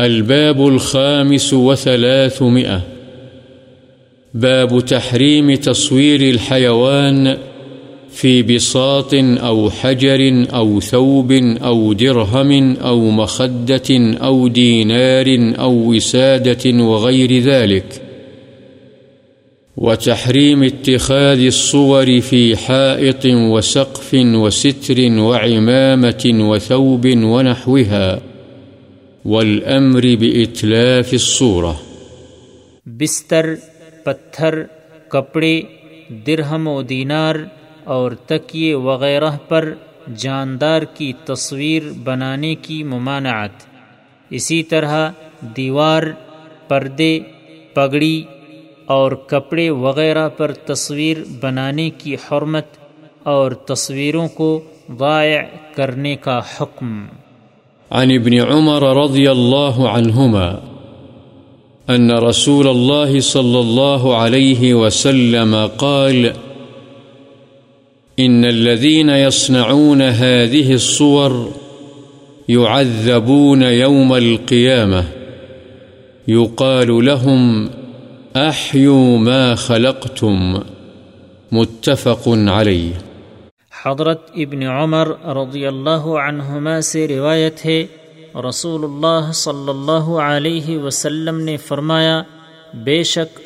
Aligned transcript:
الباب 0.00 0.66
الخامس 0.66 1.54
وثلاثمئة 1.54 2.80
باب 4.34 4.84
تحريم 4.84 5.54
تصوير 5.54 6.20
الحيوان 6.20 7.36
في 8.10 8.42
بساط 8.42 9.14
أو 9.14 9.70
حجر 9.70 10.46
أو 10.54 10.80
ثوب 10.80 11.32
أو 11.62 11.92
درهم 11.92 12.76
أو 12.76 13.10
مخدة 13.10 14.16
أو 14.22 14.48
دينار 14.48 15.54
أو 15.58 15.72
وسادة 15.72 16.82
وغير 16.84 17.38
ذلك. 17.38 18.02
وتحريم 19.76 20.62
اتخاذ 20.62 21.44
الصور 21.46 22.20
في 22.20 22.56
حائط 22.56 23.26
وسقف 23.26 24.14
وستر 24.14 25.18
وعمامة 25.18 26.30
وثوب 26.34 27.06
ونحوها. 27.06 28.33
والأمر 29.26 30.00
بإتلاف 30.00 31.08
الصورة. 31.12 31.74
بستر، 32.86 33.54
پتھر، 34.04 34.62
کپڑے، 35.08 35.62
درہم 36.26 36.68
و 36.68 36.82
دینار 36.82 37.34
اور 37.84 38.12
تکیے 38.12 38.74
وغیرہ 38.74 39.30
پر 39.48 39.74
جاندار 40.16 40.82
کی 40.82 41.12
تصویر 41.24 41.82
بنانے 42.04 42.54
کی 42.54 42.84
ممانعت۔ 42.84 43.50
اسی 44.30 44.62
طرح 44.62 45.10
دیوار، 45.56 46.02
پردے، 46.68 47.20
پگڑی 47.74 48.24
اور 48.86 49.12
کپڑے 49.12 49.70
وغیرہ 49.70 50.28
پر 50.28 50.52
تصویر 50.52 51.16
بنانے 51.40 51.90
کی 51.90 52.14
حرمت 52.14 52.66
اور 53.22 53.52
تصویروں 53.52 54.28
کو 54.28 54.60
ضائع 54.98 55.42
کرنے 55.74 56.16
کا 56.16 56.40
حکم۔ 56.60 57.06
عن 57.94 58.12
ابن 58.12 58.40
عمر 58.40 59.02
رضي 59.04 59.32
الله 59.32 59.88
عنهما 59.88 60.60
أن 61.90 62.10
رسول 62.10 62.68
الله 62.68 63.20
صلى 63.20 63.60
الله 63.60 64.16
عليه 64.16 64.74
وسلم 64.74 65.70
قال 65.78 66.32
إن 68.18 68.44
الذين 68.44 69.08
يصنعون 69.08 70.02
هذه 70.02 70.72
الصور 70.74 71.50
يعذبون 72.48 73.62
يوم 73.62 74.14
القيامة 74.14 75.04
يقال 76.28 77.06
لهم 77.06 77.70
أحيوا 78.36 79.18
ما 79.18 79.54
خلقتم 79.54 80.60
متفق 81.52 82.22
عليه 82.28 82.92
حضرت 83.86 84.30
ابن 84.36 84.62
عمر 84.62 85.08
رضی 85.26 85.66
اللہ 85.66 86.06
عنہما 86.28 86.80
سے 86.80 87.08
روایت 87.08 87.66
ہے 87.66 87.86
رسول 88.48 88.84
اللہ 88.84 89.32
صلی 89.32 89.70
اللہ 89.70 90.08
علیہ 90.20 90.78
وسلم 90.78 91.40
نے 91.40 91.56
فرمایا، 91.56 92.22
بے 92.74 93.02
شک 93.02 93.40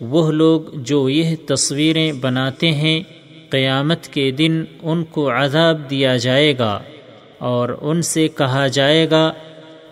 وہ 0.00 0.32
لوگ 0.32 0.60
جو 0.74 1.08
یہ 1.08 1.36
تصویریں 1.46 2.12
بناتے 2.12 2.72
ہیں، 2.72 3.00
قیامت 3.50 4.06
کے 4.06 4.30
دن 4.30 4.64
ان 4.82 5.04
کو 5.04 5.30
عذاب 5.30 5.90
دیا 5.90 6.16
جائے 6.16 6.58
گا 6.58 6.80
اور 7.38 7.78
ان 7.80 8.02
سے 8.02 8.28
کہا 8.28 8.66
جائے 8.66 9.10
گا، 9.10 9.32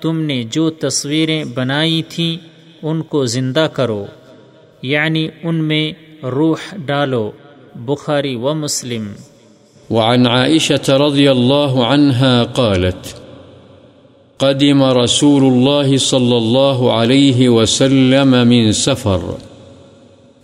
تم 0.01 0.21
نے 0.21 0.43
جو 0.43 0.71
تصویریں 0.71 1.45
بنائی 1.45 2.03
تھیں، 2.09 2.49
ان 2.83 3.03
کو 3.03 3.27
زندہ 3.27 3.69
کرو۔ 3.73 4.07
یعنی 4.83 5.29
ان 5.43 5.55
میں 5.55 5.93
روح 6.25 6.59
ڈالو، 6.87 7.31
بخاری 7.75 8.35
و 8.35 8.55
مسلم۔ 8.55 9.13
وعن 9.91 10.27
عائشة 10.27 10.81
رضي 10.89 11.31
الله 11.33 11.87
عنها 11.87 12.45
قالت 12.45 13.17
قدم 14.39 14.83
رسول 14.83 15.43
الله 15.43 15.97
صلى 15.97 16.37
الله 16.37 16.93
عليه 16.93 17.49
وسلم 17.49 18.47
من 18.47 18.73
سفر، 18.73 19.39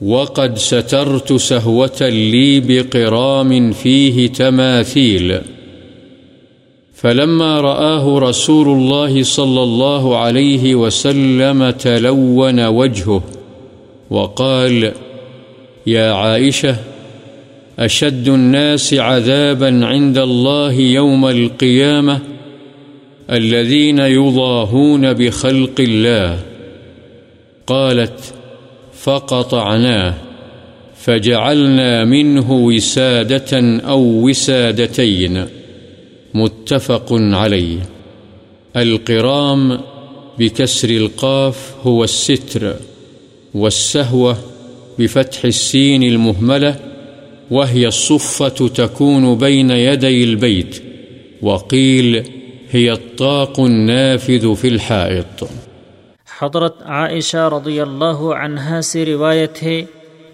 وقد 0.02 0.58
سترت 0.58 1.32
سهوة 1.32 1.96
لي 2.00 2.60
بقرام 2.60 3.72
فيه 3.72 4.26
تماثيل، 4.26 5.38
فلما 6.94 7.60
رآه 7.60 8.18
رسول 8.18 8.68
الله 8.68 9.22
صلى 9.22 9.62
الله 9.62 10.16
عليه 10.16 10.74
وسلم 10.74 11.70
تلون 11.70 12.66
وجهه 12.66 13.22
وقال 14.10 14.92
يا 15.86 16.12
عائشة 16.12 16.76
أشد 17.78 18.28
الناس 18.28 18.94
عذابا 18.94 19.86
عند 19.86 20.18
الله 20.18 20.72
يوم 20.72 21.26
القيامة 21.26 22.18
الذين 23.30 23.98
يضاهون 23.98 25.12
بخلق 25.12 25.80
الله. 25.80 26.38
قالت، 27.66 28.34
فقطعناه، 28.92 30.14
فجعلنا 30.96 32.04
منه 32.04 32.52
وسادة 32.52 33.80
أو 33.88 34.28
وسادتين. 34.28 35.44
متفق 36.34 37.06
عليه. 37.12 37.78
القرام 38.76 39.80
بكسر 40.38 40.90
القاف 40.90 41.74
هو 41.82 42.04
الستر 42.04 42.76
والسهوة 43.54 44.36
بفتح 44.98 45.44
السين 45.44 46.02
المهملة 46.02 46.76
وهي 47.50 47.84
الصفة 47.84 48.66
تكون 48.74 49.34
بين 49.34 49.70
يدي 49.70 50.24
البيت، 50.24 50.82
وقيل 51.42 52.16
هي 52.74 52.88
الطاق 52.88 53.60
النافذ 53.60 54.54
في 54.60 54.68
الحائط. 54.68 55.44
حضرت 56.38 56.82
عائشہ 56.82 57.36
رضی 57.36 57.80
اللہ 57.80 58.22
عنہا 58.44 58.80
سے 58.80 59.04
روایت 59.04 59.62
ہے 59.62 59.84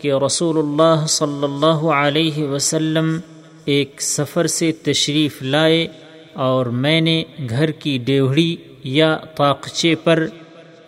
کہ 0.01 0.13
رسول 0.27 0.59
اللہ 0.59 1.07
صلی 1.07 1.45
اللہ 1.45 1.87
علیہ 1.95 2.39
وسلم 2.39 3.19
ایک 3.65 4.03
سفر 4.03 4.47
سے 4.47 4.73
تشریف 4.73 5.43
لائے 5.43 5.87
اور 6.33 6.67
میں 6.67 7.01
نے 7.01 7.23
گھر 7.51 7.71
کی 7.71 7.99
ڈیوڑی 7.99 8.57
یا 8.85 9.17
طاقچے 9.37 9.95
پر 9.95 10.27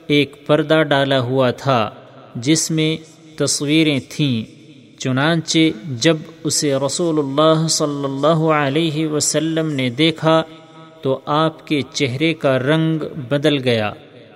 ایک 0.06 0.46
پردہ 0.46 0.82
ڈالا 0.82 1.20
ہوا 1.20 1.50
تھا، 1.50 1.90
جس 2.34 2.70
میں 2.70 2.96
تصویریں 3.38 3.98
تھیں۔ 4.08 4.53
چنانچہ 5.04 5.58
جب 6.00 6.16
اسے 6.44 6.74
رسول 6.74 7.18
اللہ 7.18 7.68
صلی 7.68 8.04
اللہ 8.04 8.52
علیہ 8.52 9.06
وسلم 9.06 9.70
نے 9.70 9.90
دیکھا 9.90 10.42
تو 11.02 11.20
آپ 11.26 11.66
کے 11.66 11.80
چہرے 11.92 12.34
کا 12.34 12.58
رنگ 12.58 12.98
بدل 13.28 13.58
گیا 13.58 13.92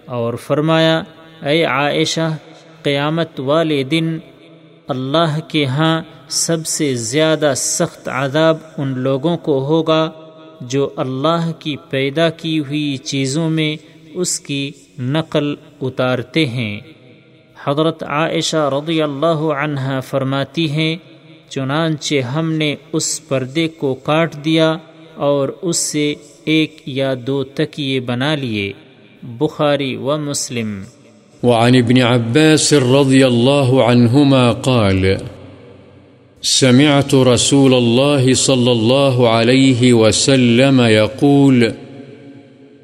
اور 0.07 0.35
فرمایا، 0.35 1.03
اے 1.43 1.65
عائشہ، 1.65 2.37
قیامت 2.83 3.41
والے 3.41 3.83
دن 3.83 4.19
اللہ 4.89 5.39
کے 5.49 5.67
ہاں 5.67 6.03
سب 6.29 6.67
سے 6.67 6.95
زیادہ 6.95 7.53
سخت 7.57 8.09
عذاب 8.09 8.57
ان 8.79 8.99
لوگوں 8.99 9.37
کو 9.37 9.65
ہوگا 9.65 10.11
جو 10.61 10.91
اللہ 10.97 11.53
کی 11.59 11.77
پیدا 11.77 12.31
کی 12.31 12.59
ہوئی 12.59 12.97
چیزوں 12.97 13.51
میں 13.51 13.77
اس 14.15 14.41
کی 14.41 14.71
نقل 14.99 15.55
اتارتے 15.81 16.47
ہیں۔ 16.47 16.81
حضرت 17.65 18.03
عائشہ 18.03 18.71
رضی 18.73 19.03
اللہ 19.03 19.41
عنہ 19.63 20.01
فرماتی 20.09 20.71
ہیں، 20.71 20.97
چنانچہ 21.49 22.15
ہم 22.15 22.53
نے 22.53 22.75
اس 22.93 23.29
پردے 23.29 23.69
کو 23.69 23.95
کاٹ 23.95 24.45
دیا 24.45 24.77
اور 25.15 25.49
اس 25.63 25.77
سے 25.77 26.15
ایک 26.45 26.83
یا 26.87 27.15
دو 27.27 27.45
تکیے 27.45 28.01
بنا 28.01 28.35
لیے، 28.35 28.73
بخاری 29.23 29.97
و 29.97 30.19
مسلم۔ 30.19 30.83
وعن 31.43 31.75
ابن 31.75 32.03
عباس 32.03 32.73
رضي 32.73 33.23
الله 33.23 33.81
عنهما 33.81 34.53
قال، 34.53 35.05
سمعت 36.43 37.15
رسول 37.15 37.75
الله 37.75 38.35
صلى 38.35 38.71
الله 38.71 39.29
عليه 39.29 39.95
وسلم 39.95 40.81
يقول 40.81 41.65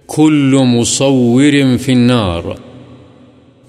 كل 0.07 0.59
مصور 0.67 1.77
في 1.79 1.93
النار۔ 1.93 2.64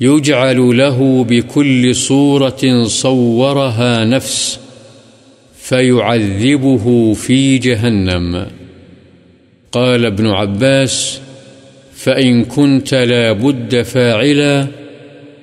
يجعل 0.02 0.78
له 0.78 1.24
بكل 1.24 1.96
صورة 1.96 2.84
صورها 2.84 4.06
نفس 4.06 4.60
فيعذبه 5.56 7.14
في 7.14 7.58
جهنم. 7.58 8.46
قال 9.72 10.06
ابن 10.06 10.28
عباس، 10.28 11.22
فإن 11.94 12.46
كنت 12.46 12.94
لا 12.94 13.32
بد 13.32 13.82
فاعلا 13.82 14.68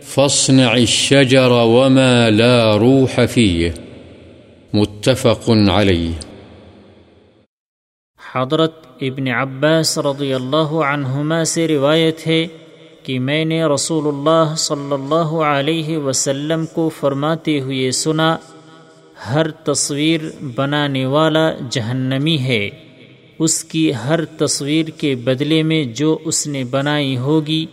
فاصنع 0.03 0.77
الشجر 0.77 1.53
وما 1.53 2.31
لا 2.31 2.77
روح 2.77 3.25
فيه. 3.25 3.75
متفق 4.75 5.51
عليه. 5.51 6.11
حضرت 8.33 8.73
ابن 9.01 9.29
عباس 9.29 9.99
رضی 9.99 10.35
اللہ 10.35 10.73
عنہما 10.73 11.45
سے 11.45 11.69
روایت 11.69 12.27
ہے 12.27 12.47
کہ 13.03 13.19
میں 13.19 13.45
نے 13.45 13.65
رسول 13.65 14.07
اللہ 14.07 14.55
صلی 14.57 14.93
اللہ 14.93 15.31
علیہ 15.45 15.99
وسلم 15.99 16.67
کو 16.67 16.89
فرماتے 16.89 17.61
ہوئے 17.61 17.91
سنا، 17.91 18.37
ہر 19.31 19.51
تصویر 19.51 20.21
بنانے 20.57 21.07
والا 21.07 21.51
جہنمی 21.71 22.39
ہے۔ 22.39 22.71
اس 23.39 23.65
کی 23.65 23.95
ہر 23.95 24.25
تصویر 24.25 24.87
کے 24.87 25.15
بدلے 25.15 25.63
میں 25.63 25.85
جو 25.85 26.19
اس 26.25 26.47
نے 26.47 26.65
بنائی 26.65 27.17
ہوگی، 27.17 27.67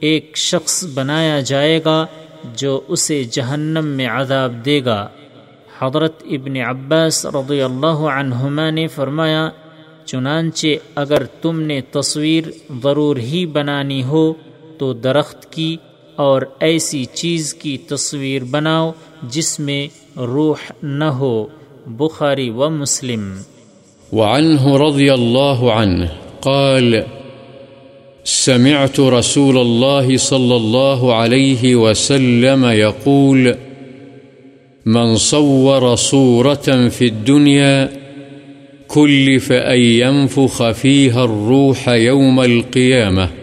ایک 0.00 0.36
شخص 0.36 0.84
بنایا 0.94 1.40
جائے 1.40 1.80
گا 1.84 2.06
جو 2.56 2.80
اسے 2.88 3.24
جہنم 3.24 3.86
میں 3.86 4.06
عذاب 4.06 4.64
دے 4.64 4.84
گا۔ 4.84 5.08
حضرت 5.78 6.22
ابن 6.30 6.56
عباس 6.56 7.26
رضی 7.26 7.62
اللہ 7.62 7.98
عنہما 8.18 8.70
نے 8.70 8.86
فرمایا، 8.86 9.48
چنانچہ 10.04 10.66
اگر 10.94 11.24
تم 11.24 11.60
نے 11.60 11.80
تصویر 11.80 12.44
ضرور 12.82 13.16
ہی 13.16 13.46
بنانی 13.46 14.02
ہو 14.02 14.32
تو 14.82 14.92
درخت 14.92 15.52
کی 15.52 15.76
اور 16.16 16.42
ایسی 16.60 17.04
چیز 17.04 17.54
کی 17.54 17.78
تصویر 17.78 18.44
بناؤ 18.44 18.92
جس 19.22 19.60
میں 19.60 19.88
روح 20.18 20.56
نہ 20.82 21.04
ہو، 21.04 21.46
بخاری 21.86 22.50
و 22.50 22.70
مسلم۔ 22.70 23.32
وعنه 24.12 24.76
رضي 24.88 25.10
الله 25.10 25.70
عنه 25.70 26.06
قال، 26.40 26.94
سمعت 28.24 29.00
رسول 29.00 29.58
الله 29.58 30.16
صلى 30.16 30.54
الله 30.54 31.12
عليه 31.12 31.74
وسلم 31.74 32.64
يقول 32.64 33.52
من 34.86 35.16
صور 35.16 35.96
صورة 35.96 36.90
في 36.92 37.08
الدنيا 37.08 37.86
كلف 38.88 39.52
أن 39.52 39.78
ينفخ 39.78 40.62
فيها 40.82 41.22
الروح 41.22 41.88
يوم 41.88 42.40
القيامة 42.40 43.41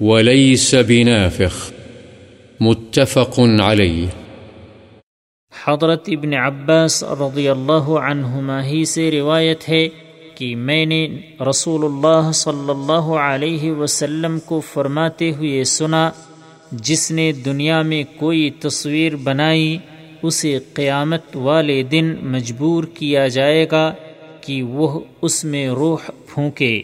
وليس 0.00 0.74
بنافخ. 0.74 1.72
متفق 2.60 3.40
عليه. 3.40 4.06
حضرت 5.64 6.04
ابن 6.06 6.34
عباس 6.34 7.04
رضی 7.04 7.48
اللہ 7.48 7.88
عنہما 7.88 8.64
ہی 8.64 8.84
سے 8.84 9.10
روایت 9.10 9.68
ہے 9.68 9.88
کہ 10.34 10.56
میں 10.56 10.86
نے 10.86 11.08
رسول 11.50 11.84
اللہ 11.84 12.32
صلی 12.32 12.70
اللہ 12.70 13.08
علیہ 13.18 13.72
وسلم 13.72 14.38
کو 14.44 14.60
فرماتے 14.60 15.30
ہوئے 15.30 15.64
سنا، 15.64 16.10
جس 16.72 17.10
نے 17.10 17.32
دنیا 17.32 17.82
میں 17.82 18.04
کوئی 18.16 18.50
تصویر 18.50 19.16
بنائی، 19.16 19.78
اسے 20.22 20.58
قیامت 20.74 21.36
والے 21.36 21.82
دن 21.82 22.14
مجبور 22.22 22.84
کیا 22.84 23.28
جائے 23.28 23.66
گا 23.72 23.94
کہ 24.40 24.62
وہ 24.62 25.00
اس 25.22 25.44
میں 25.44 25.68
روح 25.68 26.10
پھونکے، 26.26 26.82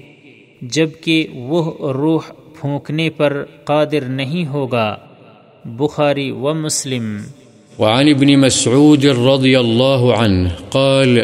جبکہ 0.62 1.26
وہ 1.34 1.92
روح 1.92 2.22
پھونکنے 2.62 3.10
پر 3.10 3.44
قادر 3.64 4.00
نہیں 4.00 4.46
ہوگا۔ 4.46 4.96
بخاری 5.64 6.30
و 6.30 6.54
مسلم۔ 6.54 7.18
وعن 7.78 8.08
ابن 8.08 8.40
مسعود 8.40 9.04
رضي 9.04 9.56
الله 9.56 10.12
عنه 10.16 10.48
قال، 10.68 11.18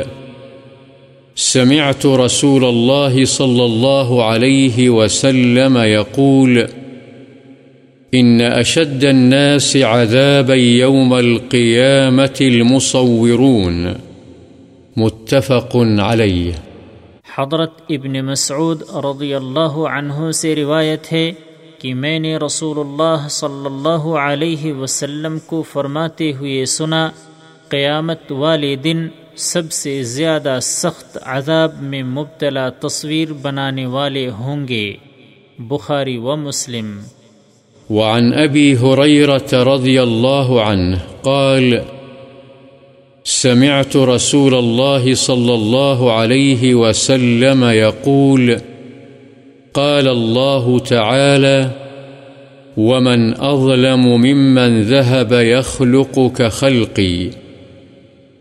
سمعت 1.36 2.06
رسول 2.06 2.64
الله 2.64 3.24
صلى 3.24 3.62
الله 3.62 4.22
عليه 4.22 4.90
وسلم 4.90 5.76
يقول 5.76 6.58
إن 8.14 8.40
أشد 8.40 9.04
الناس 9.04 9.76
عذابا 9.76 10.54
يوم 10.54 11.14
القيامة 11.14 12.40
المصورون. 12.40 13.86
متفق 14.96 15.76
عليه 16.00 16.67
حضرت 17.38 17.82
ابن 17.88 18.26
مسعود 18.26 18.82
رضی 18.94 19.34
اللہ 19.34 19.70
عنہ 19.70 20.30
سے 20.30 20.56
روایت 20.56 21.12
ہے 21.12 21.32
کہ 21.78 21.94
میں 21.94 22.18
نے 22.18 22.36
رسول 22.36 22.78
اللہ 22.78 23.28
صلی 23.28 23.66
اللہ 23.66 24.18
علیہ 24.18 24.72
وسلم 24.72 25.38
کو 25.46 25.62
فرماتے 25.62 26.32
ہوئے 26.32 26.64
سنا، 26.64 27.10
قیامت 27.68 28.32
والے 28.32 28.76
دن 28.76 29.08
سب 29.36 29.72
سے 29.72 30.02
زیادہ 30.02 30.58
سخت 30.62 31.18
عذاب 31.22 31.82
میں 31.82 32.02
مبتلا 32.02 32.68
تصویر 32.68 33.32
بنانے 33.32 33.86
والے 33.86 34.28
ہوں 34.28 34.68
گے۔ 34.68 34.94
بخاری 35.58 36.16
و 36.16 36.36
مسلم۔ 36.36 37.00
وعن 37.90 38.32
أبي 38.32 38.74
هريرة 38.74 39.74
رضي 39.74 39.98
الله 39.98 40.60
عنه 40.60 40.96
قال 41.22 41.97
سمعت 43.30 43.96
رسول 43.96 44.54
الله 44.54 45.14
صلى 45.14 45.54
الله 45.54 46.12
عليه 46.12 46.74
وسلم 46.74 47.64
يقول 47.64 48.60
قال 49.74 50.08
الله 50.08 50.78
تعالى 50.78 51.70
ومن 52.76 53.40
أظلم 53.40 54.06
ممن 54.06 54.82
ذهب 54.82 55.32
يخلق 55.32 56.32
كخلقي 56.36 57.30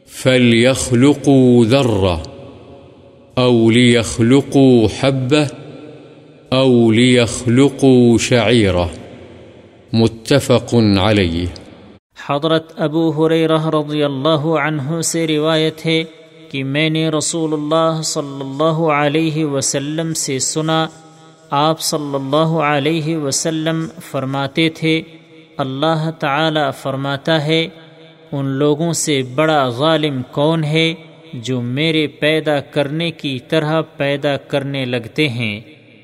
فليخلقوا 0.05 1.65
ذرة 1.65 2.23
أو 3.37 3.71
ليخلقوا 3.71 4.87
حبة 4.87 5.47
أو 6.53 6.91
ليخلقوا 6.91 8.17
شعيرة 8.17 8.89
متفق 9.93 10.69
عليه 10.73 11.47
حضرت 12.29 12.73
ابو 12.75 13.09
حریرہ 13.09 13.65
رضی 13.65 14.03
اللہ 14.03 14.45
عنہ 14.61 15.01
سے 15.01 15.27
روایت 15.27 15.85
ہے 15.85 16.03
کہ 16.49 16.63
میں 16.63 16.89
نے 16.89 17.09
رسول 17.09 17.53
اللہ 17.53 18.01
صلی 18.01 18.41
اللہ 18.41 18.79
علیہ 18.91 19.45
وسلم 19.45 20.13
سے 20.13 20.39
سنا، 20.39 20.87
آپ 21.49 21.81
صلی 21.81 22.15
اللہ 22.15 22.57
علیہ 22.61 23.17
وسلم 23.17 23.87
فرماتے 24.11 24.69
تھے، 24.69 25.01
اللہ 25.57 26.09
تعالی 26.19 26.69
فرماتا 26.81 27.45
ہے، 27.45 27.67
ان 28.31 28.45
لوگوں 28.45 28.93
سے 28.93 29.21
بڑا 29.35 29.67
غالم 29.67 30.21
کون 30.31 30.63
ہے 30.63 30.93
جو 31.33 31.61
میرے 31.61 32.07
پیدا 32.07 32.59
کرنے 32.59 33.11
کی 33.11 33.39
طرح 33.39 33.81
پیدا 33.81 34.37
کرنے 34.37 34.85
لگتے 34.85 35.29
ہیں۔ 35.29 35.59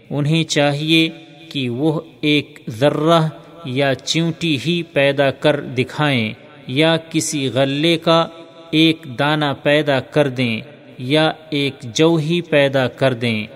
انہیں 0.09 0.43
چاہیے 0.43 1.09
کہ 1.51 1.69
وہ 1.69 1.99
ایک 2.21 2.59
ذرہ 2.69 3.21
یا 3.65 3.95
چونٹی 3.95 4.57
ہی 4.65 4.83
پیدا 4.83 5.31
کر 5.31 5.61
دکھائیں، 5.61 6.33
یا 6.67 6.97
کسی 7.09 7.47
غلے 7.47 7.97
کا 7.97 8.27
ایک 8.71 9.05
دانہ 9.19 9.45
پیدا 9.63 9.99
کر 9.99 10.27
دیں، 10.27 10.61
یا 10.97 11.31
ایک 11.49 11.73
جو 11.81 12.15
ہی 12.15 12.41
پیدا 12.41 12.87
کر 12.87 13.13
دیں۔ 13.13 13.47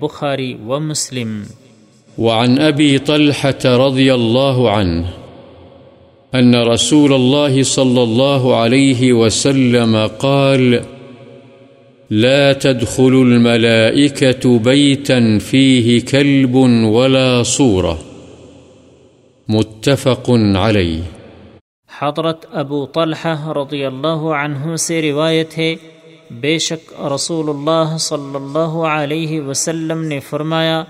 بخاری 0.00 0.54
و 0.54 0.80
مسلم۔ 0.80 1.42
وعن 2.18 2.58
أبي 2.58 2.98
طلحة 2.98 3.88
رضي 3.88 4.10
الله 4.10 4.68
عنه 4.68 5.02
أن 6.38 6.54
رسول 6.54 7.12
الله 7.12 7.62
صلى 7.62 8.00
الله 8.00 8.54
عليه 8.54 9.14
وسلم 9.16 9.96
قال، 10.18 10.74
لا 12.10 12.52
تدخل 12.52 13.12
الملائكة 13.12 14.58
بيتا 14.58 15.18
فيه 15.50 15.98
كلب 16.10 16.54
ولا 16.84 17.42
صورة۔ 17.42 18.07
متفق 19.50 20.30
عليه 20.56 21.00
حضرت 21.98 22.46
ابو 22.52 22.86
طلحہ 22.86 23.48
رضی 23.48 23.84
اللہ 23.84 24.32
عنہ 24.42 24.76
سے 24.76 25.02
روایت 25.02 25.58
ہے 25.58 25.74
بے 26.30 26.58
شک 26.58 27.02
رسول 27.14 27.48
اللہ 27.48 27.96
صلی 27.96 28.34
اللہ 28.34 28.86
علیہ 28.88 29.40
وسلم 29.40 30.04
نے 30.04 30.20
فرمایا 30.20 30.84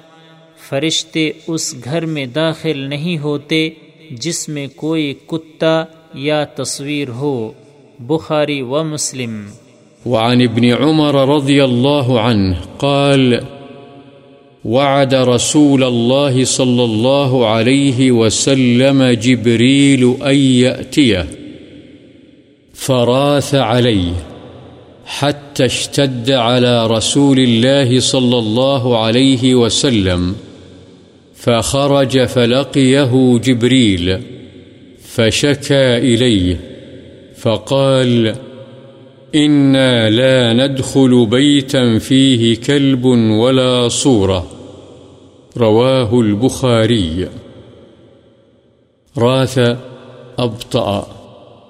فرشتے 0.68 1.30
اس 1.46 1.74
گھر 1.84 2.06
میں 2.06 2.26
داخل 2.26 2.78
نہیں 2.78 3.18
ہوتے 3.18 3.70
جس 4.10 4.48
میں 4.48 4.66
کوئی 4.76 5.14
کتا 5.26 5.84
یا 6.14 6.44
تصویر 6.44 7.08
ہو۔ 7.08 7.52
بخاری 7.98 8.62
و 8.62 8.84
مسلم۔ 8.84 9.46
وعن 10.06 10.40
ابن 10.40 10.64
عمر 10.82 11.28
رضي 11.28 11.60
الله 11.60 12.20
عنه 12.28 12.54
قال 12.78 13.57
وعد 14.64 15.14
رسول 15.14 15.84
الله 15.84 16.44
صلى 16.44 16.84
الله 16.84 17.46
عليه 17.48 18.10
وسلم 18.10 19.02
جبريل 19.04 20.16
أن 20.22 20.34
يأتيه 20.36 21.26
فراث 22.74 23.54
عليه 23.54 24.12
حتى 25.06 25.64
اشتد 25.64 26.30
على 26.30 26.86
رسول 26.86 27.38
الله 27.38 28.00
صلى 28.00 28.38
الله 28.38 28.98
عليه 29.04 29.54
وسلم 29.54 30.34
فخرج 31.34 32.24
فلقيه 32.24 33.38
جبريل 33.38 34.20
فشكى 35.02 35.96
إليه 35.96 36.60
فقال 37.36 38.34
فقال 38.34 38.47
إنا 39.34 40.10
لا 40.10 40.52
ندخل 40.52 41.26
بيتا 41.30 41.98
فيه 41.98 42.56
كلب 42.66 43.04
ولا 43.40 43.88
صورة. 43.88 44.46
رواه 45.56 46.20
البخاري. 46.20 47.24
راث 49.16 49.58
أبطأ 50.38 51.02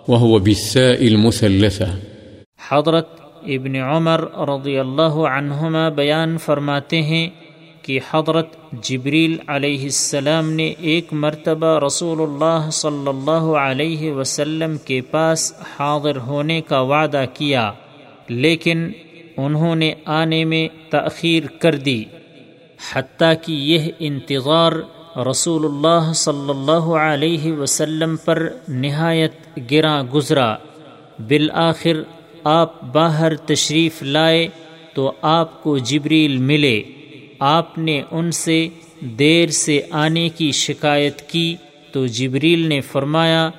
وهو 0.08 0.38
بالثاء 0.38 1.06
المثلثة. 1.06 1.86
حضرت 2.68 3.08
ابن 3.42 3.76
عمر 3.76 4.20
رضی 4.48 4.78
اللہ 4.78 5.14
عنہما 5.14 5.88
بیان 5.88 6.38
فرماتے 6.38 7.02
ہیں 7.02 7.30
کہ 7.88 8.00
حضرت 8.10 8.56
جبریل 8.72 9.36
علیہ 9.46 9.82
السلام 9.82 10.50
نے 10.50 10.74
ایک 10.78 11.12
مرتبہ 11.12 11.84
رسول 11.86 12.20
اللہ 12.20 12.70
صلی 12.70 13.08
اللہ 13.08 13.46
علیہ 13.60 14.12
وسلم 14.12 14.78
کے 14.78 15.00
پاس 15.00 15.52
حاضر 15.78 16.16
ہونے 16.16 16.60
کا 16.60 16.80
وعدہ 16.80 17.24
کیا، 17.34 17.72
لیکن 18.28 18.92
انہوں 19.36 19.76
نے 19.76 19.94
آنے 20.04 20.44
میں 20.44 20.68
تأخیر 20.90 21.42
کر 21.46 21.74
دی۔ 21.74 22.04
حتیٰ 22.92 23.32
کہ 23.42 23.52
یہ 23.52 23.90
انتظار 23.98 24.72
رسول 25.30 25.64
اللہ 25.64 26.12
صلی 26.12 26.50
اللہ 26.50 26.94
علیہ 27.06 27.52
وسلم 27.52 28.16
پر 28.16 28.48
نہایت 28.68 29.32
گراں 29.70 30.02
گزرا۔ 30.02 30.56
بالآخر 31.28 32.02
آپ 32.44 32.82
باہر 32.82 33.36
تشریف 33.36 34.02
لائے 34.02 34.48
تو 34.94 35.12
آپ 35.22 35.62
کو 35.62 35.78
جبریل 35.78 36.36
ملے۔ 36.36 36.82
آپ 37.38 37.78
نے 37.78 38.02
ان 38.10 38.32
سے 38.32 38.68
دیر 39.00 39.48
سے 39.48 39.80
آنے 39.90 40.28
کی 40.28 40.52
شکایت 40.52 41.22
کی 41.22 41.56
تو 41.92 42.06
جبریل 42.06 42.58
نے 42.58 42.80
فرمایا، 42.80 43.50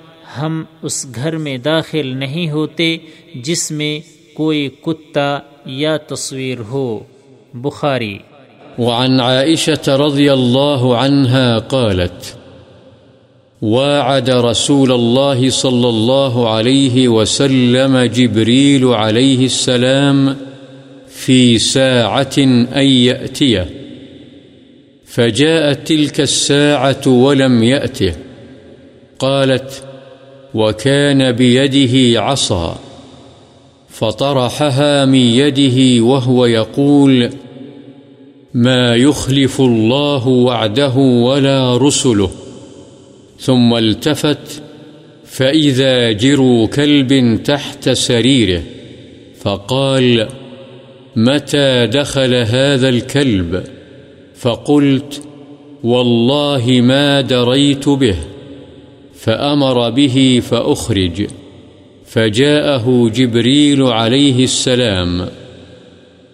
ہم 0.41 0.63
اس 0.81 1.07
گھر 1.15 1.37
میں 1.37 1.57
داخل 1.57 2.17
نہیں 2.17 2.49
ہوتے 2.49 2.97
جس 3.35 3.71
میں 3.71 3.99
کوئی 4.35 4.69
کتا 4.81 5.39
یا 5.65 5.97
تصویر 5.97 6.59
ہو۔ 6.59 6.99
بخاری۔ 7.53 8.17
وعن 8.77 9.19
عائشة 9.19 10.05
رضي 10.05 10.29
الله 10.29 10.95
عنها 10.97 11.57
قالت 11.67 12.39
واعد 13.61 14.29
رسول 14.29 14.91
الله 14.91 15.49
صلى 15.49 15.87
الله 15.87 16.47
عليه 16.47 17.07
وسلم 17.07 17.97
جبريل 18.13 18.83
عليه 18.83 19.43
السلام 19.43 20.29
في 21.25 21.59
ساعة 21.59 22.37
أن 22.75 22.85
يأتيه 22.85 23.69
فجاءت 25.05 25.87
تلك 25.87 26.21
الساعة 26.21 27.07
ولم 27.07 27.63
يأته 27.63 28.13
قالت 29.19 29.83
وكان 30.53 31.31
بيده 31.31 32.21
عصا. 32.21 32.79
فطرحها 33.89 35.05
من 35.05 35.15
يده 35.15 36.03
وهو 36.03 36.45
يقول 36.45 37.29
ما 38.53 38.95
يخلف 38.95 39.61
الله 39.61 40.27
وعده 40.27 40.95
ولا 40.97 41.77
رسله. 41.77 42.31
ثم 43.39 43.75
التفت 43.75 44.61
فإذا 45.25 46.11
جروا 46.11 46.67
كلب 46.67 47.43
تحت 47.43 47.89
سريره. 47.89 48.63
فقال 49.41 50.27
متى 51.15 51.87
دخل 51.87 52.33
هذا 52.33 52.89
الكلب 52.89 53.63
فقلت 54.35 55.23
والله 55.83 56.81
ما 56.83 57.21
دريت 57.21 57.89
به، 57.89 58.15
فأمر 59.13 59.89
به 59.89 60.41
فأخرج، 60.49 61.27
فجاءه 62.05 63.11
جبريل 63.15 63.83
عليه 63.83 64.43
السلام، 64.43 65.29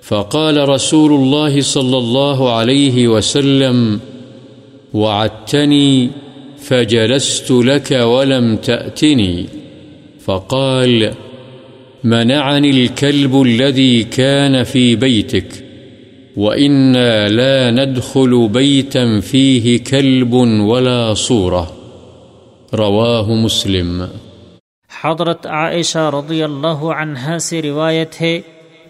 فقال 0.02 0.70
رسول 0.70 1.14
الله 1.14 1.62
صلى 1.62 1.98
الله 1.98 2.52
عليه 2.52 3.08
وسلم 3.08 4.00
وعدتني 4.94 6.10
فجلست 6.58 7.52
لك 7.52 7.92
ولم 7.92 8.56
تأتني. 8.56 9.46
فقال 10.26 11.14
منعني 12.06 12.72
الكلب 12.72 13.36
الذي 13.36 14.04
كان 14.04 14.64
في 14.64 14.96
بيتك، 14.96 15.62
وإنا 16.38 17.28
لا 17.28 17.72
ندخل 17.72 18.48
بيتا 18.48 19.20
فيه 19.26 19.78
كلب 19.90 20.34
ولا 20.62 21.14
صورة. 21.14 21.64
رواه 22.74 23.44
مسلم. 23.44 24.04
حضرت 25.04 25.48
عائشہ 25.48 26.12
رضی 26.14 26.44
اللہ 26.44 26.68
عنہا 26.68 27.40
سے 27.40 27.62
روایت 27.62 28.22
ہے 28.22 28.42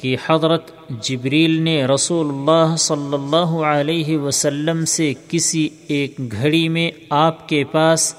کہ 0.01 0.15
حضرت 0.25 0.71
جبریل 0.89 1.61
نے 1.61 1.85
رسول 1.85 2.25
اللہ 2.29 2.75
صلی 2.75 3.13
اللہ 3.13 3.65
علیہ 3.65 4.17
وسلم 4.17 4.85
سے 4.85 5.13
کسی 5.29 5.69
ایک 5.87 6.31
گھڑی 6.31 6.69
میں 6.69 6.91
آپ 7.09 7.49
کے 7.49 7.63
پاس 7.63 8.15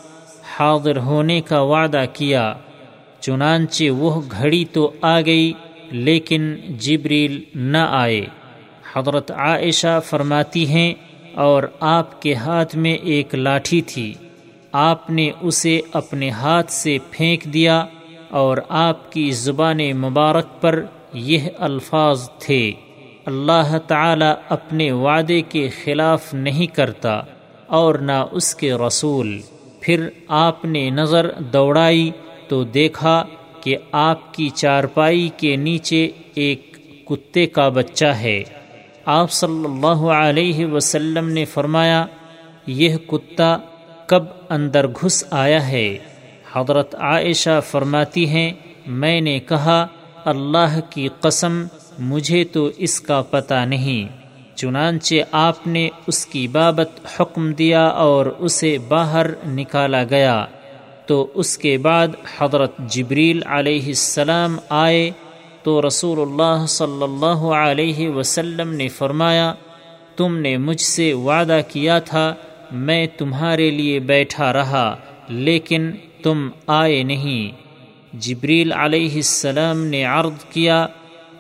حاضر 0.56 0.96
ہونے 0.96 1.40
کا 1.40 1.60
وعدہ 1.60 2.04
کیا۔ 2.12 2.54
چنانچہ 3.26 3.90
وہ 3.90 4.20
گھڑی 4.30 4.64
تو 4.64 4.90
آ 5.00 5.20
گئی، 5.20 5.52
لیکن 5.90 6.54
جبریل 6.78 7.40
نہ 7.54 7.84
آئے۔ 7.90 8.24
حضرت 8.94 9.30
عائشہ 9.30 9.98
فرماتی 10.06 10.66
ہیں، 10.66 10.94
اور 11.34 11.62
آپ 11.80 12.22
کے 12.22 12.34
ہاتھ 12.34 12.76
میں 12.76 12.94
ایک 12.94 13.34
لاٹھی 13.34 13.80
تھی۔ 13.82 14.14
آپ 14.72 15.10
نے 15.10 15.30
اسے 15.40 15.80
اپنے 15.92 16.30
ہاتھ 16.30 16.72
سے 16.72 16.96
پھینک 17.10 17.44
دیا، 17.44 17.84
اور 18.30 18.58
آپ 18.68 19.12
کی 19.12 19.30
زبان 19.30 19.80
مبارک 19.96 20.60
پر 20.60 20.82
یہ 21.12 21.48
الفاظ 21.58 22.28
تھے۔ 22.38 22.72
اللہ 23.26 23.76
تعالی 23.86 24.32
اپنے 24.48 24.90
وعدے 24.92 25.40
کے 25.40 25.68
خلاف 25.84 26.34
نہیں 26.34 26.66
کرتا، 26.66 27.20
اور 27.66 27.94
نہ 27.94 28.24
اس 28.32 28.54
کے 28.54 28.72
رسول۔ 28.86 29.38
پھر 29.80 30.08
آپ 30.28 30.64
نے 30.64 30.90
نظر 30.90 31.30
دوڑائی 31.52 32.10
تو 32.48 32.64
دیکھا 32.64 33.24
کہ 33.60 33.76
آپ 33.92 34.34
کی 34.34 34.48
چارپائی 34.48 35.28
کے 35.36 35.56
نیچے 35.56 36.10
ایک 36.34 36.76
کتے 37.04 37.46
کا 37.46 37.68
بچہ 37.68 38.04
ہے۔ 38.04 38.42
آپ 39.06 39.32
صلی 39.32 39.64
اللہ 39.64 40.10
علیہ 40.10 40.66
وسلم 40.66 41.28
نے 41.28 41.44
فرمایا، 41.44 42.06
یہ 42.66 42.96
کتا 42.96 43.58
کب 44.06 44.22
اندر 44.48 44.86
گھس 44.86 45.24
آیا 45.30 45.68
ہے؟ 45.68 45.98
حضرت 46.52 46.94
عائشہ 46.94 47.60
فرماتی 47.70 48.28
ہیں، 48.28 48.52
میں 48.86 49.20
نے 49.20 49.38
کہا، 49.38 49.86
اللہ 50.24 50.80
کی 50.90 51.08
قسم، 51.20 51.66
مجھے 51.98 52.44
تو 52.44 52.70
اس 52.76 53.00
کا 53.00 53.22
پتہ 53.22 53.54
نہیں۔ 53.54 54.26
چنانچہ 54.56 55.14
آپ 55.32 55.66
نے 55.66 55.88
اس 56.06 56.26
کی 56.26 56.48
بابت 56.48 57.20
حکم 57.20 57.52
دیا 57.52 57.86
اور 57.86 58.26
اسے 58.26 58.78
باہر 58.88 59.26
نکالا 59.46 60.04
گیا۔ 60.04 60.44
تو 61.06 61.26
اس 61.34 61.58
کے 61.58 61.78
بعد 61.78 62.08
حضرت 62.38 62.78
جبریل 62.78 63.42
علیہ 63.46 63.86
السلام 63.86 64.56
آئے 64.68 65.10
تو 65.62 65.86
رسول 65.86 66.20
اللہ 66.20 66.66
صلی 66.66 67.02
اللہ 67.02 67.44
علیہ 67.58 68.08
وسلم 68.08 68.72
نے 68.72 68.88
فرمایا، 68.88 69.54
تم 70.16 70.36
نے 70.36 70.56
مجھ 70.56 70.80
سے 70.80 71.12
وعدہ 71.12 71.60
کیا 71.68 71.98
تھا، 71.98 72.34
میں 72.72 73.06
تمہارے 73.18 73.70
لیے 73.70 73.98
بیٹھا 74.00 74.52
رہا، 74.52 74.96
لیکن 75.28 75.90
تم 76.22 76.48
آئے 76.66 77.02
نہیں۔ 77.02 77.52
جبریل 78.12 78.72
علیہ 78.72 79.14
السلام 79.14 79.84
نے 79.84 80.04
عرض 80.04 80.44
کیا، 80.44 80.86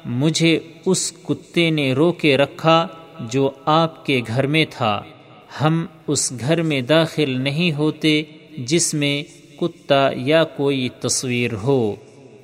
مجھے 0.04 0.58
اس 0.86 1.12
کتے 1.22 1.70
نے 1.70 1.92
رو 1.92 2.12
کے 2.12 2.36
رکھا 2.36 2.86
جو 3.20 3.50
آپ 3.64 4.06
کے 4.06 4.20
گھر 4.26 4.46
میں 4.46 4.64
تھا۔ 4.70 5.02
ہم 5.60 5.86
اس 6.06 6.32
گھر 6.40 6.62
میں 6.62 6.80
داخل 6.80 7.40
نہیں 7.40 7.72
ہوتے، 7.72 8.22
جس 8.58 8.94
میں 8.94 9.45
کتا 9.60 10.08
یا 10.16 10.44
کوئی 10.44 10.88
تصویر 11.00 11.50
ہو۔ 11.62 11.94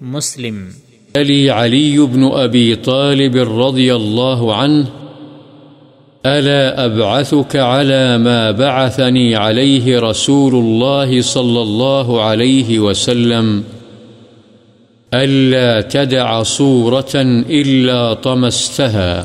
مسلم۔ 0.01 0.69
علی 1.15 1.49
علی 1.49 1.99
بن 1.99 2.23
ابی 2.23 2.75
طالب 2.75 3.37
رضی 3.37 3.91
اللہ 3.91 4.53
عنہ 4.53 4.85
ألا 6.25 6.85
أبعثك 6.85 7.57
على 7.57 8.17
ما 8.19 8.51
بعثني 8.51 9.35
عليه 9.35 10.01
رسول 10.11 10.55
الله 10.55 11.21
صلى 11.21 11.61
الله 11.63 12.23
عليه 12.23 12.79
وسلم 12.79 13.61
ألا 15.13 15.81
تدع 15.81 16.43
صورة 16.43 17.23
إلا 17.49 18.15
طمستها، 18.15 19.25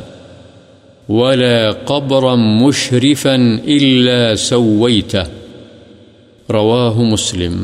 ولا 1.10 1.72
قبرا 1.86 2.36
مشرفا 2.36 3.36
إلا 3.66 4.36
سويته 4.36 5.37
رواه 6.50 7.04
مسلم. 7.04 7.56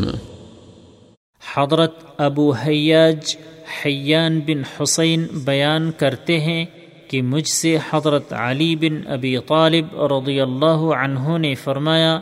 حضرت 1.42 1.94
ابو 2.18 2.52
حیاج 2.54 3.36
حیان 3.76 4.40
بن 4.40 4.64
حسین 4.72 5.26
بیان 5.46 5.92
کرتے 5.92 6.40
ہیں 6.40 6.66
کہ 7.08 7.22
مجھ 7.22 7.48
سے 7.48 7.78
حضرت 7.90 8.34
علی 8.34 8.76
بن 8.76 8.98
ابی 9.08 9.36
طالب 9.48 9.96
رضی 10.14 10.40
اللہ 10.40 10.84
عنہ 10.98 11.38
نے 11.38 11.54
فرمایا، 11.56 12.20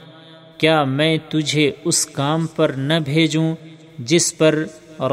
کیا 0.57 0.83
میں 0.83 1.17
تجھے 1.29 1.71
اس 1.85 2.05
کام 2.05 2.45
پر 2.55 2.69
نہ 2.69 2.99
بھیجوں 3.05 3.55
جس 4.11 4.37
پر 4.37 4.63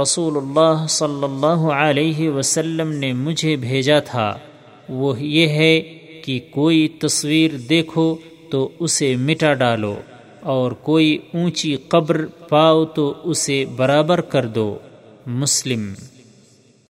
رسول 0.03 0.37
اللہ 0.37 0.87
صلی 0.89 1.25
اللہ 1.25 1.67
علیہ 1.79 2.31
وسلم 2.31 2.93
نے 2.93 3.13
مجھے 3.13 3.57
بھیجا 3.57 3.99
تھا؟ 4.11 4.33
وہ 4.89 5.21
یہ 5.21 5.49
ہے 5.49 5.81
کہ 6.25 6.39
کوئی 6.51 6.87
تصویر 7.01 7.57
دیکھو 7.69 8.15
تو 8.51 8.69
اسے 8.79 9.15
مٹا 9.17 9.55
ڈالو. 9.55 9.97
اور 10.41 10.73
کوئی 10.73 11.19
اونچی 11.35 11.77
قبر 11.77 12.27
پاؤ 12.27 12.85
تو 12.85 13.15
اسے 13.25 13.65
برابر 13.77 14.21
کر 14.21 14.47
دو 14.47 14.79
مسلم۔ 15.27 15.95